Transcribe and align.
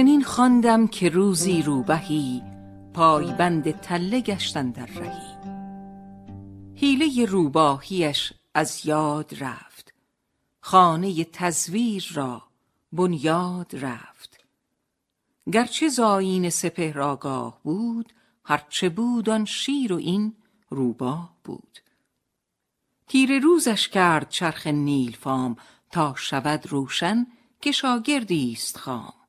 چنین 0.00 0.24
خواندم 0.24 0.86
که 0.86 1.08
روزی 1.08 1.62
روبهی 1.62 2.42
پایبند 2.94 3.80
تله 3.80 4.20
گشتن 4.20 4.70
در 4.70 4.86
رهی. 4.86 5.36
حیله 6.74 7.24
روباهیش 7.24 8.32
از 8.54 8.86
یاد 8.86 9.34
رفت. 9.40 9.94
خانه 10.60 11.24
تزویر 11.24 12.10
را 12.14 12.42
بنیاد 12.92 13.76
رفت. 13.76 14.44
گرچه 15.52 15.88
زاین 15.88 16.50
سپهر 16.50 17.00
آگاه 17.00 17.60
بود 17.62 18.12
هرچه 18.44 18.88
بود 18.88 19.30
آن 19.30 19.44
شیر 19.44 19.92
و 19.92 19.96
این 19.96 20.34
روباه 20.70 21.36
بود. 21.44 21.78
تیره 23.08 23.38
روزش 23.38 23.88
کرد 23.88 24.28
چرخ 24.28 24.66
نیل 24.66 25.16
فام 25.16 25.56
تا 25.90 26.14
شود 26.16 26.66
روشن 26.66 27.26
که 27.60 27.72
شاگردی 27.72 28.52
است 28.52 28.78
خام. 28.78 29.19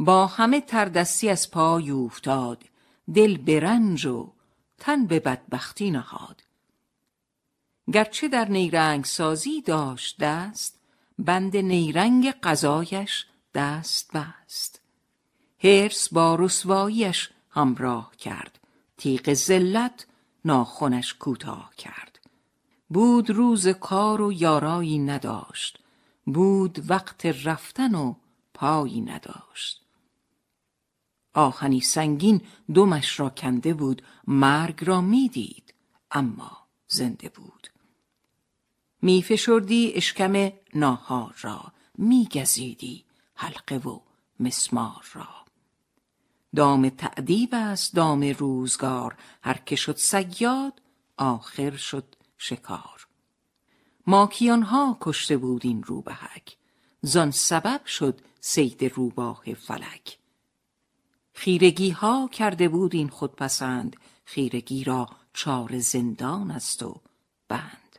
با 0.00 0.26
همه 0.26 0.60
تردستی 0.60 1.28
از 1.28 1.50
پای 1.50 1.90
اوفتاد. 1.90 2.64
دل 3.14 3.36
به 3.36 4.06
و 4.06 4.32
تن 4.78 5.06
به 5.06 5.20
بدبختی 5.20 5.90
نهاد. 5.90 6.42
گرچه 7.92 8.28
در 8.28 8.48
نیرنگ 8.48 9.04
سازی 9.04 9.62
داشت 9.62 10.18
دست 10.20 10.80
بند 11.18 11.56
نیرنگ 11.56 12.30
قضایش 12.30 13.26
دست 13.54 14.12
بست. 14.12 14.80
حرص 15.58 16.08
با 16.12 16.34
رسواییش 16.34 17.30
همراه 17.50 18.16
کرد. 18.16 18.58
تیغ 18.96 19.32
ذلت 19.32 20.06
ناخنش 20.44 21.14
کوتاه 21.14 21.70
کرد. 21.76 22.20
بود 22.88 23.30
روز 23.30 23.68
کار 23.68 24.20
و 24.20 24.32
یارایی 24.32 24.98
نداشت. 24.98 25.78
بود 26.26 26.90
وقت 26.90 27.26
رفتن 27.26 27.94
و 27.94 28.14
پایی 28.54 29.00
نداشت. 29.00 29.89
آهنی 31.34 31.80
سنگین 31.80 32.40
دمش 32.74 33.20
را 33.20 33.30
کنده 33.30 33.74
بود 33.74 34.02
مرگ 34.26 34.84
را 34.84 35.00
می‌دید 35.00 35.74
اما 36.10 36.66
زنده 36.88 37.28
بود. 37.28 37.68
می 39.02 39.22
فشردی 39.22 39.92
اشکم 39.94 40.52
ناهار 40.74 41.34
را 41.40 41.72
می 41.98 42.28
گزیدی 42.32 43.04
حلقه 43.34 43.76
و 43.76 44.00
مسمار 44.40 45.06
را. 45.12 45.28
دام 46.56 46.88
تعدیب 46.88 47.48
است 47.52 47.94
دام 47.94 48.24
روزگار 48.38 49.16
هر 49.42 49.58
که 49.66 49.76
شد 49.76 49.96
صیاد 49.96 50.82
آخر 51.16 51.76
شد 51.76 52.14
شکار. 52.38 53.08
ماکیان 54.06 54.62
ها 54.62 54.98
کشته 55.00 55.36
بود 55.36 55.60
این 55.64 55.82
روبهک 55.82 56.56
زان 57.02 57.30
سبب 57.30 57.86
شد 57.86 58.20
صید 58.40 58.84
روباه 58.84 59.54
فلک. 59.54 60.19
خیرگی 61.40 61.90
ها 61.90 62.28
کرده 62.32 62.68
بود 62.68 62.94
این 62.94 63.08
خودپسند. 63.08 63.96
خیرگی 64.24 64.84
را 64.84 65.08
چار 65.32 65.78
زندان 65.78 66.50
است 66.50 66.82
و 66.82 67.00
بند. 67.48 67.98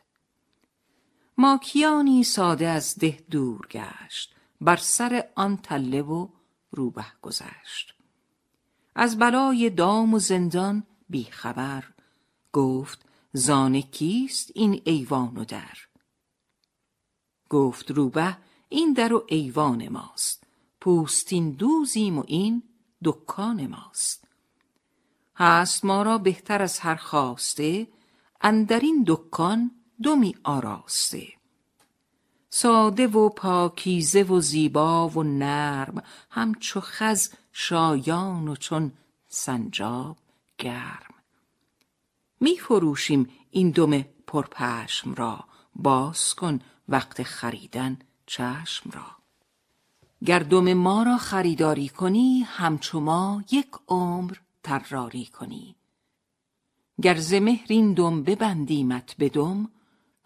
ماکیانی 1.38 2.24
ساده 2.24 2.68
از 2.68 2.94
ده 2.98 3.18
دور 3.30 3.66
گشت. 3.66 4.34
بر 4.60 4.76
سر 4.76 5.28
آن 5.34 5.56
تله 5.56 6.02
و 6.02 6.28
روبه 6.70 7.04
گذشت. 7.22 7.94
از 8.94 9.18
بلای 9.18 9.70
دام 9.70 10.14
و 10.14 10.18
زندان 10.18 10.86
بی 11.08 11.24
خبر 11.24 11.84
گفت 12.52 13.06
زان 13.32 13.80
کیست 13.80 14.50
این 14.54 14.82
ایوان 14.84 15.36
و 15.36 15.44
در؟ 15.44 15.78
گفت 17.48 17.90
روبه 17.90 18.36
این 18.68 18.92
در 18.92 19.12
و 19.12 19.24
ایوان 19.28 19.88
ماست. 19.88 20.44
پوستین 20.80 21.50
دوزیم 21.50 22.18
و 22.18 22.24
این 22.26 22.62
دکان 23.04 23.66
ماست. 23.66 24.24
هست 25.36 25.84
ما 25.84 26.02
را 26.02 26.18
بهتر 26.18 26.62
از 26.62 26.78
هر 26.78 26.94
خواسته 26.94 27.88
اندرین 28.40 29.04
دکان 29.06 29.70
دمی 30.02 30.34
آراسته. 30.44 31.28
ساده 32.50 33.06
و 33.06 33.28
پاکیزه 33.28 34.22
و 34.22 34.40
زیبا 34.40 35.08
و 35.08 35.22
نرم 35.22 36.02
همچو 36.30 36.80
خز 36.80 37.32
شایان 37.52 38.48
و 38.48 38.56
چون 38.56 38.92
سنجاب 39.28 40.16
گرم. 40.58 41.14
می 42.40 42.56
فروشیم 42.56 43.30
این 43.50 43.70
دم 43.70 44.02
پرپشم 44.26 45.14
را 45.14 45.44
باز 45.74 46.34
کن 46.34 46.60
وقت 46.88 47.22
خریدن 47.22 47.98
چشم 48.26 48.90
را. 48.90 49.21
گر 50.26 50.38
دم 50.38 50.74
ما 50.74 51.02
را 51.02 51.16
خریداری 51.16 51.88
کنی 51.88 52.40
همچو 52.40 53.00
ما 53.00 53.44
یک 53.50 53.68
عمر 53.88 54.36
طراری 54.62 55.26
کنی. 55.26 55.76
گر 57.02 57.16
ز 57.16 57.34
مهر 57.34 57.66
این 57.68 57.92
دم 57.92 58.22
ببندیمت 58.22 59.14
به 59.18 59.28
دم 59.28 59.70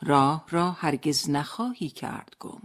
راه 0.02 0.44
را 0.50 0.70
هرگز 0.70 1.30
نخواهی 1.30 1.88
کرد 1.88 2.36
گم. 2.40 2.62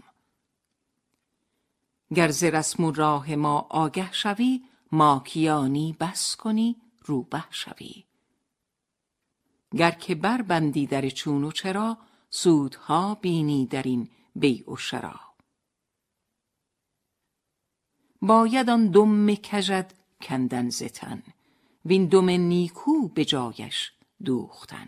گر 2.15 2.31
ز 2.31 2.43
رسم 2.43 2.83
و 2.83 2.91
راه 2.91 3.35
ما 3.35 3.67
آگه 3.69 4.11
شوی 4.11 4.61
ماکیانی 4.91 5.95
بس 5.99 6.35
کنی 6.35 6.75
روبه 7.05 7.43
شوی. 7.49 8.05
گر 9.77 9.91
که 9.91 10.15
بربندی 10.15 10.87
در 10.87 11.09
چون 11.09 11.43
و 11.43 11.51
چرا 11.51 11.97
سودها 12.29 13.15
بینی 13.15 13.65
در 13.65 13.83
این 13.83 14.09
بیع 14.35 14.71
و 14.71 14.75
شرا. 14.75 15.30
باید 18.21 18.69
آن 18.69 18.87
دم 18.87 19.35
کژد 19.35 19.93
کندن 20.21 20.69
ز 20.69 20.83
تن 20.83 21.23
وین 21.85 22.05
دم 22.05 22.29
نیکو 22.29 23.07
به 23.07 23.25
جایش 23.25 23.91
دوختن. 24.25 24.87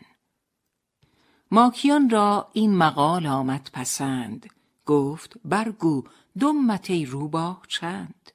ماکیان 1.52 2.10
را 2.10 2.50
این 2.54 2.75
مقال 2.75 3.28
آمد 3.28 3.69
پسند 3.74 4.50
گفت 4.86 5.34
برگو 5.46 6.04
دمت 6.40 6.90
ای 6.90 7.06
روباه 7.06 7.62
چند. 7.68 8.31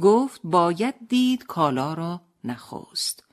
گفت 0.00 0.40
باید 0.44 0.94
دید 1.08 1.46
کالا 1.46 1.94
را 1.94 2.20
نخست 2.44 3.24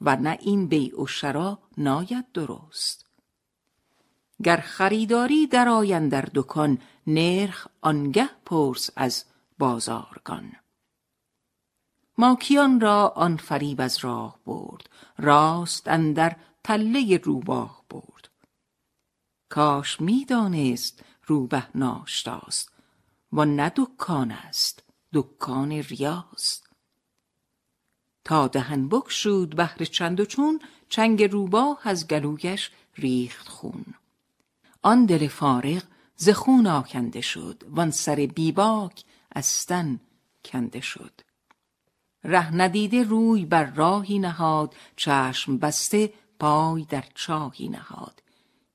ورنه 0.00 0.38
این 0.40 0.66
بیع 0.66 1.02
و 1.02 1.06
شرا 1.06 1.58
ناید 1.78 2.32
درست. 2.32 3.06
گر 4.42 4.56
خریداری 4.56 5.46
درآی 5.46 5.94
اندر 5.94 6.28
دکان 6.34 6.78
نرخ 7.06 7.66
آنگه 7.80 8.28
پرس 8.44 8.90
از 8.96 9.24
بازارگان. 9.58 10.52
ماکیان 12.18 12.80
را 12.80 13.08
آن 13.16 13.36
فریب 13.36 13.80
از 13.80 13.98
راه 13.98 14.38
برد 14.46 14.90
راست 15.18 15.88
اندر 15.88 16.36
تله 16.64 17.20
روباه 17.24 17.84
برد. 17.90 18.28
کاش 19.48 20.00
می 20.00 20.24
دانست 20.24 21.04
روبه 21.26 21.66
ناشتاست 21.74 22.72
و 23.32 23.44
نه 23.44 23.72
دکان 23.76 24.30
است 24.30 24.82
دکان 25.12 25.72
ریاست. 25.72 26.70
تا 28.24 28.48
دهن 28.48 28.88
بکشود 28.88 29.56
بهر 29.56 29.84
چند 29.84 30.20
و 30.20 30.24
چون 30.24 30.60
چنگ 30.88 31.22
روباه 31.22 31.80
از 31.84 32.08
گلویش 32.08 32.70
ریخت 32.96 33.48
خون. 33.48 33.84
آن 34.82 35.06
دل 35.06 35.28
فارغ 35.28 35.82
ز 36.16 36.28
خون 36.28 36.66
آکنده 36.66 37.20
شد 37.20 37.64
وان 37.70 37.90
سر 37.90 38.14
بیباک 38.34 39.04
از 39.34 39.66
تن 39.66 40.00
کنده 40.44 40.80
شد. 40.80 41.20
ره 42.24 42.54
ندیده 42.54 43.02
روی 43.02 43.44
بر 43.44 43.64
راهی 43.64 44.18
نهاد 44.18 44.74
چشم 44.96 45.58
بسته 45.58 46.12
پای 46.38 46.84
در 46.84 47.04
چاهی 47.14 47.68
نهاد. 47.68 48.22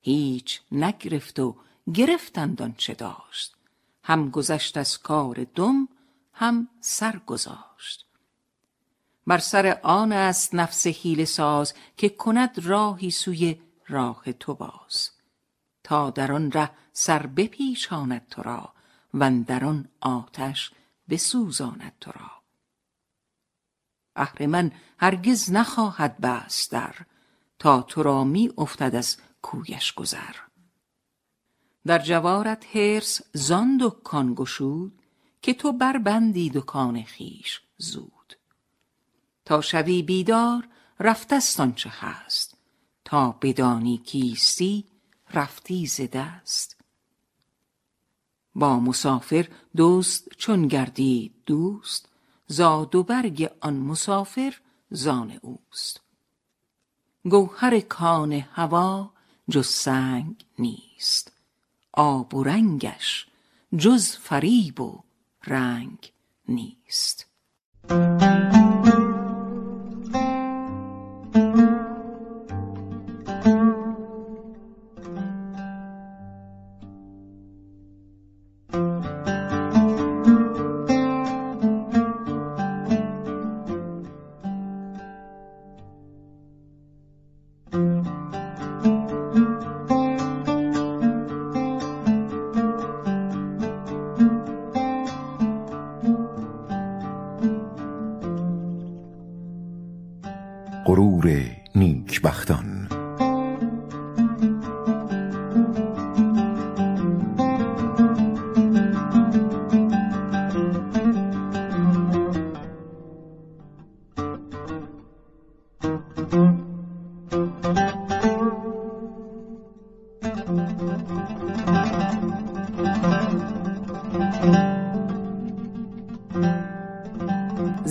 هیچ 0.01 0.61
نگرفت 0.71 1.39
و 1.39 1.55
گرفتند 1.93 2.61
آنچه 2.61 2.93
داشت. 2.93 3.55
هم 4.03 4.29
گذشت 4.29 4.77
از 4.77 4.97
کار 4.97 5.47
دم 5.55 5.87
هم 6.33 6.67
سر 6.81 7.19
گذاشت. 7.25 8.05
بر 9.27 9.37
سر 9.37 9.79
آن 9.83 10.11
است 10.11 10.55
نفس 10.55 10.87
حیله 10.87 11.25
ساز 11.25 11.73
که 11.97 12.09
کند 12.09 12.59
راهی 12.65 13.11
سوی 13.11 13.61
راه 13.87 14.31
تو 14.31 14.53
باز. 14.53 15.11
تا 15.83 16.09
در 16.09 16.31
آن 16.31 16.51
ره 16.51 16.71
سر 16.93 17.27
بپیچاند 17.27 18.27
تو 18.27 18.41
را 18.41 18.73
واندر 19.13 19.65
آن 19.65 19.89
آتش 20.01 20.71
بسوزاند 21.09 21.93
تو 22.01 22.11
را. 22.11 22.31
اهرمن 24.15 24.71
هرگز 24.97 25.51
نخواهد 25.51 26.17
بست 26.17 26.71
در 26.71 26.95
تا 27.59 27.81
تو 27.81 28.03
را 28.03 28.23
می 28.23 28.53
افتد 28.57 28.95
از 28.95 29.17
کویش 29.41 29.93
گذر. 29.93 30.35
در 31.85 31.99
جوارت 31.99 32.75
حرص 32.75 33.21
زان 33.33 33.77
دکان 33.81 34.33
گشود 34.33 34.99
که 35.41 35.53
تو 35.53 35.71
بربندی 35.71 36.49
دکان 36.49 37.03
خویش 37.03 37.61
زود. 37.77 38.33
تا 39.45 39.61
شوی 39.61 40.01
بیدار 40.01 40.67
رفتست 40.99 41.59
آنچه 41.59 41.89
هست 41.89 42.57
تا 43.05 43.31
بدانی 43.41 43.97
کیستی 43.97 44.85
رفتی 45.33 45.87
ز 45.87 46.01
دست. 46.01 46.78
با 48.55 48.79
مسافر 48.79 49.47
دوست 49.75 50.27
چون 50.37 50.67
گردید 50.67 51.33
دوست 51.45 52.09
زاد 52.47 52.95
و 52.95 53.03
برگ 53.03 53.51
آن 53.59 53.77
مسافر 53.77 54.53
زان 54.89 55.39
اوست. 55.41 56.01
گوهر 57.23 57.79
کان 57.79 58.33
هوا 58.33 59.11
جز 59.49 59.67
سنگ 59.67 60.45
نیست 60.59 61.31
آب 61.93 62.35
و 62.35 62.43
رنگش 62.43 63.27
جز 63.77 64.15
فریب 64.15 64.81
و 64.81 65.03
رنگ 65.47 66.11
نیست. 66.47 67.25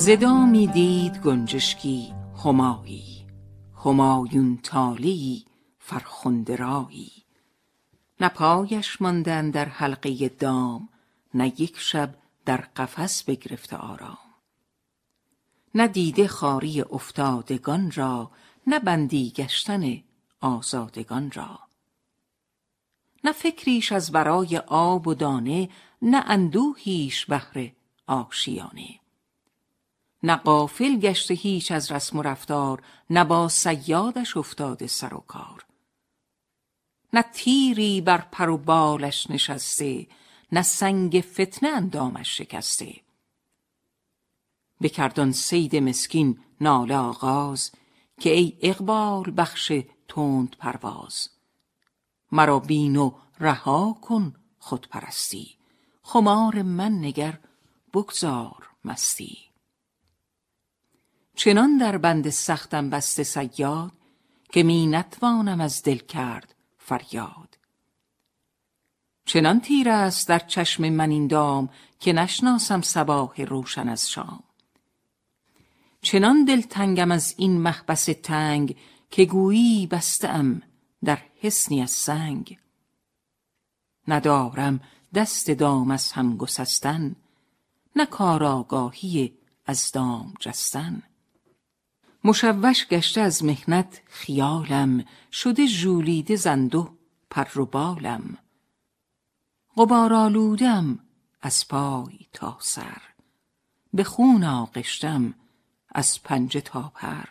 ز 0.09 0.11
دامی 0.11 0.67
دید 0.67 1.19
گنجشکی 1.19 2.15
همایی 2.45 3.27
همایون 3.85 4.59
تالیی 4.63 5.45
فرخنده 5.79 6.57
رایی 6.57 7.13
نه 8.21 8.29
پایش 8.29 9.03
مانده 9.03 9.33
اندر 9.33 9.65
حلقه 9.65 10.29
دام 10.29 10.89
نه 11.35 11.61
یک 11.61 11.79
شب 11.79 12.15
در 12.45 12.57
قفس 12.57 13.23
بگرفته 13.23 13.77
آرام. 13.77 14.19
نه 15.75 15.89
دیده 15.89 16.29
خواری 16.29 16.81
افتادگان 16.81 17.91
را 17.91 18.31
نه 18.67 18.79
بندی 18.79 19.31
گشتن 19.31 20.03
آزادگان 20.41 21.31
را. 21.31 21.59
نه 23.25 23.33
فکریش 23.33 23.93
از 23.93 24.13
برای 24.13 24.59
آب 24.67 25.07
و 25.07 25.15
دانه 25.15 25.69
نه 26.03 26.25
اندوهیش 26.27 27.27
بهر 27.27 27.73
آشیانه. 28.07 28.98
نه 30.23 30.37
غافل 30.37 30.97
گشته 30.97 31.35
هیچ 31.35 31.73
از 31.73 31.93
رسم 31.93 32.19
و 32.19 32.23
رفتار 32.23 32.83
نه 33.11 33.25
با 33.25 33.49
صیادش 33.49 34.37
افتاده 34.37 34.87
سر 34.87 35.15
و 35.15 35.19
کار. 35.19 35.67
نه 37.13 37.23
تیری 37.23 38.01
بر 38.01 38.19
پر 38.33 38.49
و 38.49 38.59
بالش 38.59 39.31
نشسته 39.31 40.07
نه 40.53 40.63
سنگ 40.63 41.25
فتنه 41.33 41.69
اندامش 41.69 42.37
شکسته. 42.37 42.95
بکرد 44.83 45.21
آن 45.21 45.33
صید 45.33 45.77
مسکین 45.77 46.39
ناله 46.61 46.97
آغاز 46.97 47.73
که 48.21 48.31
ای 48.31 48.59
اقبال 48.63 49.33
بخش 49.37 49.73
تند 50.09 50.57
پرواز. 50.59 51.29
مرا 52.33 52.59
بین 52.59 52.97
و 52.97 53.13
رها 53.41 53.99
کن 54.03 54.35
خودپرستی 54.59 55.57
خمار 56.03 56.63
من 56.63 56.93
نگر 56.93 57.39
بگذار 57.95 58.69
مستی. 58.85 59.48
چنان 61.39 61.79
در 61.79 61.99
بند 61.99 62.31
سختم 62.31 62.91
بسته 62.91 63.25
صیاد 63.25 63.93
که 64.53 64.63
می 64.63 64.87
نتوانم 64.87 65.61
از 65.61 65.83
دل 65.83 65.97
کرد 65.97 66.55
فریاد. 66.79 67.59
چنان 69.25 69.61
تیر 69.61 69.89
است 69.89 70.29
در 70.29 70.39
چشم 70.39 70.89
من 70.89 71.11
این 71.11 71.27
دام 71.27 71.69
که 72.01 72.13
نشناسم 72.13 72.83
صباح 72.83 73.41
روشن 73.43 73.89
از 73.89 74.11
شام. 74.11 74.43
چنان 76.03 76.45
دلتنگم 76.45 77.11
از 77.11 77.35
این 77.39 77.61
محبس 77.61 78.05
تنگ 78.05 78.77
که 79.11 79.25
گویی 79.25 79.87
بسته 79.87 80.29
ام 80.29 80.63
در 81.05 81.19
حصنی 81.41 81.83
از 81.83 81.91
سنگ. 81.91 82.59
ندارم 84.09 84.81
دست 85.15 85.51
دام 85.51 85.91
از 85.91 86.13
هم 86.13 86.37
گسستن 86.37 87.17
نه 87.97 88.07
کارآگاهی 88.07 89.35
از 89.67 89.93
دام 89.93 90.35
جستن. 90.41 91.03
مشوش 92.29 92.87
گشته 92.87 93.21
از 93.21 93.45
محنت 93.45 94.03
خیالم 94.07 95.05
شده 95.33 95.67
ژولیده 95.67 96.37
زنده 96.37 96.89
پر 97.31 97.59
و 97.61 97.67
بالم. 97.67 98.39
غبارآلودم 99.77 100.99
از 101.41 101.69
پای 101.69 102.19
تا 102.33 102.57
سر 102.61 103.03
به 103.95 104.05
خون 104.05 104.45
آغشتم 104.45 105.35
از 105.89 106.23
پنجه 106.23 106.61
تا 106.61 106.93
پر. 106.95 107.29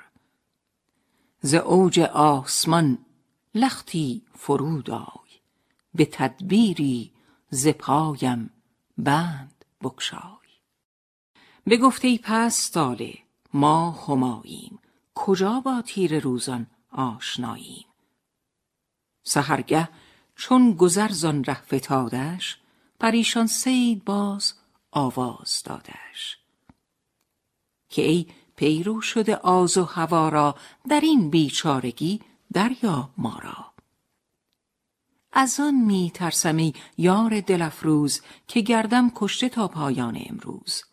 ز 1.42 1.54
اوج 1.54 2.00
آسمان 2.00 2.98
لختی 3.56 4.22
فرود 4.36 4.90
آی 4.90 5.30
به 5.94 6.06
تدبیری 6.06 7.12
ز 7.50 7.68
پایم 7.68 8.50
بند 8.98 9.66
بگشای. 9.82 10.48
بگفت 11.66 12.06
ای 12.06 12.20
پست 12.24 12.74
طالع 12.74 13.18
ما 13.54 13.92
هماییم. 13.92 14.80
کجا 15.18 15.60
با 15.60 15.82
تیره 15.82 16.20
روزان 16.20 16.68
آشناییم؟ 16.92 17.86
سحرگه 19.24 19.90
چون 20.36 20.74
گذر 20.74 21.12
زان 21.12 21.44
ره 21.44 21.62
فتادش 21.62 22.58
پریشان 23.00 23.48
صید 23.48 24.06
باز 24.06 24.54
آواز 24.92 25.62
دادش. 25.66 26.38
که 27.90 28.02
ای 28.02 28.26
پیرو 28.56 29.02
شده 29.02 29.36
آز 29.36 29.78
و 29.78 29.84
هوا 29.84 30.30
را 30.30 30.56
در 30.90 31.00
این 31.00 31.30
بیچارگی 31.30 32.22
دریاب 32.54 33.10
ما 33.18 33.40
را. 33.44 33.74
از 35.34 35.60
آن 35.60 35.74
می 35.74 36.12
ترسم 36.14 36.72
یار 36.98 37.40
دلفروز 37.42 38.22
که 38.48 38.62
گردم 38.62 39.12
کشته 39.16 39.50
تا 39.50 39.68
پایان 39.68 40.22
امروز. 40.30 40.84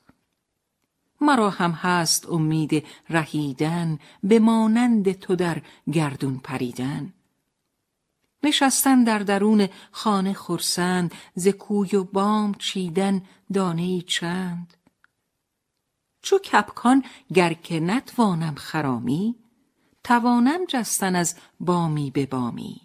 مرا 1.24 1.50
هم 1.50 1.70
هست 1.70 2.28
امید 2.28 2.86
رهیدن 3.10 3.98
به 4.22 4.38
مانند 4.38 5.12
تو 5.12 5.36
در 5.36 5.62
گردون 5.92 6.38
پریدن. 6.38 7.12
نشستن 8.42 9.04
در 9.04 9.18
درون 9.18 9.68
خانه 9.92 10.32
خرسند 10.32 11.14
ز 11.34 11.48
کوی 11.48 11.96
و 11.96 12.04
بام 12.04 12.54
چیدن 12.54 13.22
دانه 13.52 14.00
چند. 14.00 14.74
چو 16.22 16.38
کپکان 16.38 17.04
گر 17.34 17.52
که 17.52 17.80
نتوانم 17.80 18.54
خرامی 18.54 19.36
توانم 20.04 20.64
جستن 20.68 21.16
از 21.16 21.36
بامی 21.60 22.10
به 22.10 22.26
بامی. 22.26 22.80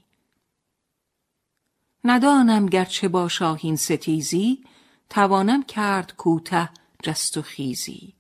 ندانم 2.03 2.65
گرچه 2.65 3.07
با 3.07 3.27
شاهین 3.27 3.75
ستیزی 3.75 4.63
توانم 5.09 5.63
کرد 5.63 6.15
کوته 6.15 6.69
جست 7.03 7.37
و 7.37 7.41
خیزی. 7.41 8.18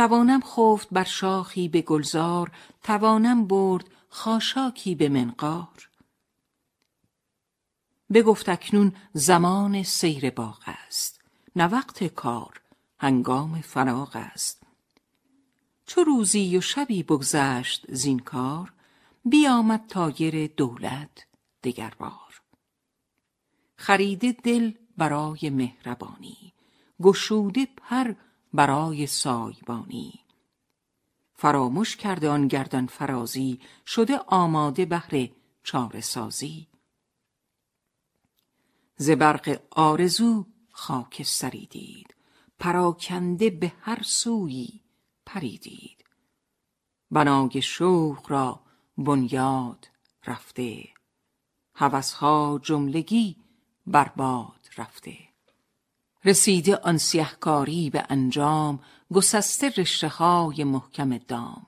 توانم 0.00 0.40
خفت 0.40 0.88
بر 0.90 1.04
شاخی 1.04 1.68
به 1.68 1.82
گلزار 1.82 2.50
توانم 2.82 3.46
برد 3.46 3.84
خاشاکی 4.08 4.94
به 4.94 5.08
منقار. 5.08 5.88
بگفت 8.12 8.48
اکنون 8.48 8.92
زمان 9.12 9.82
سیر 9.82 10.30
باغ 10.30 10.62
است 10.66 11.20
نه 11.56 11.64
وقت 11.64 12.04
کار 12.04 12.60
هنگام 12.98 13.60
فراغ 13.60 14.10
است. 14.16 14.62
چو 15.86 16.04
روزی 16.04 16.56
و 16.56 16.60
شبی 16.60 17.02
بگذشت 17.02 17.86
زین 17.94 18.18
کار 18.18 18.72
بیامد 19.24 19.86
تایر 19.88 20.46
دولت 20.46 21.26
دگربار. 21.62 22.40
خریده 23.76 24.32
دل 24.32 24.72
برای 24.96 25.50
مهربانی 25.50 26.52
گشوده 27.02 27.68
پر 27.76 28.14
برای 28.52 29.06
سایبانی. 29.06 30.20
فراموش 31.34 31.96
کرده 31.96 32.28
آن 32.28 32.48
گردن 32.48 32.86
فرازی 32.86 33.60
شده 33.86 34.18
آماده 34.26 34.84
بهر 34.84 35.28
چاره 35.62 36.00
سازی. 36.00 36.68
ز 38.96 39.10
برق 39.10 39.60
آرزو 39.70 40.46
خاکستری 40.72 41.66
دید 41.66 42.14
پراکنده 42.58 43.50
به 43.50 43.72
هر 43.80 44.02
سویی 44.02 44.80
پریدید. 45.26 46.04
بنای 47.10 47.62
شوق 47.62 48.30
را 48.30 48.60
بنیاد 48.98 49.88
رفته 50.26 50.88
هوسها 51.74 52.60
جملگی 52.62 53.36
برباد 53.86 54.68
رفته. 54.78 55.29
رسیده 56.24 56.76
آن 56.76 56.98
سیهکاری 56.98 57.90
به 57.90 58.06
انجام 58.08 58.84
گسسته 59.12 59.68
رشته 59.68 60.08
های 60.08 60.64
محکم 60.64 61.18
دام. 61.18 61.66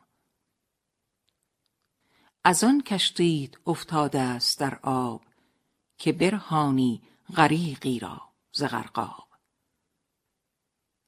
از 2.44 2.64
آن 2.64 2.82
کشتید 2.82 3.58
افتاده 3.66 4.20
است 4.20 4.60
در 4.60 4.78
آب 4.82 5.22
که 5.98 6.12
برهانی 6.12 7.02
غریقی 7.36 7.98
را 7.98 8.20
ز 8.52 8.62
غرقاب. 8.64 9.28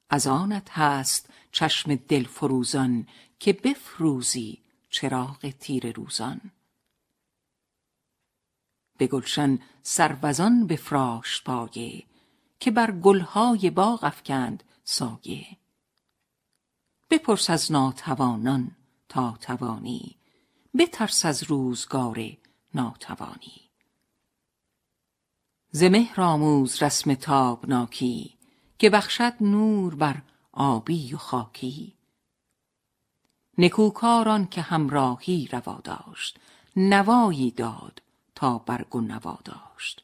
از 0.09 0.27
آنت 0.27 0.69
هست 0.71 1.29
چشم 1.51 1.95
دل 1.95 2.23
فروزان 2.23 3.07
که 3.39 3.53
بفروزی 3.53 4.61
چراغ 4.89 5.49
تیر 5.49 5.91
روزان. 5.91 6.41
به 8.97 9.07
گلشن 9.07 9.59
سروزان 9.83 10.67
بفراش 10.67 11.43
پایه 11.43 12.03
که 12.59 12.71
بر 12.71 12.91
گلهای 12.91 13.69
باغ 13.69 14.03
افکند 14.03 14.63
سایه. 14.83 15.57
بپرس 17.09 17.49
از 17.49 17.71
ناتوانان 17.71 18.71
تا 19.09 19.37
توانی 19.41 20.15
بترس 20.77 21.25
از 21.25 21.43
روزگار 21.43 22.19
ناتوانی. 22.73 23.61
ز 25.71 25.83
مهر 25.83 26.21
آموز 26.21 26.83
رسم 26.83 27.13
تابناکی 27.13 28.37
که 28.79 28.89
بخشد 28.89 29.33
نور 29.41 29.95
بر 29.95 30.21
آبی 30.51 31.13
و 31.13 31.17
خاکی. 31.17 31.93
نکوکاران 33.57 34.47
که 34.47 34.61
همراهی 34.61 35.49
روا 35.51 35.81
داشت 35.83 36.39
نوایی 36.75 37.51
داد 37.51 38.01
تا 38.35 38.57
برگ 38.57 38.95
و 38.95 39.01
نوا 39.01 39.39
داشت. 39.45 40.03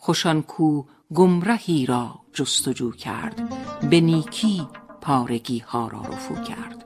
خوشان 0.00 0.42
کو 0.42 0.84
گمرهی 1.14 1.86
را 1.86 2.20
جستجو 2.32 2.90
کرد 2.90 3.54
به 3.90 4.00
نیکی 4.00 4.66
پارگی 5.00 5.58
ها 5.58 5.88
را 5.88 6.00
رفو 6.00 6.34
کرد. 6.34 6.84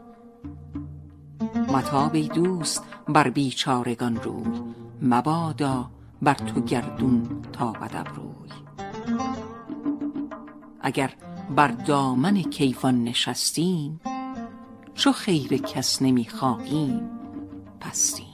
متاب 1.73 2.16
دوست 2.19 2.85
بر 3.09 3.31
بیچارگان 3.31 4.16
روی 4.16 4.75
مبادا 5.02 5.90
بر 6.23 6.35
تو 6.35 6.61
گردون 6.61 7.42
تابد 7.52 8.09
روی. 8.16 8.50
اگر 10.81 11.14
بر 11.57 11.69
دامن 11.69 12.42
کیوان 12.42 13.04
نشستیم 13.04 14.00
چو 14.95 15.12
خیر 15.12 15.57
کس 15.57 16.02
نمی‌خواهیم 16.02 17.11
پستیم. 17.81 18.32